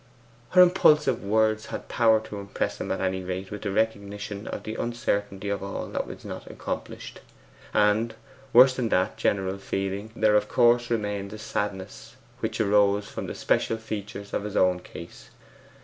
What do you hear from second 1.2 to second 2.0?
words had